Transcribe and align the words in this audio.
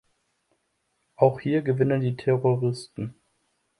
Auch 1.15 1.39
hier 1.39 1.61
gewinnen 1.61 2.01
die 2.01 2.15
Terroristen. 2.15 3.13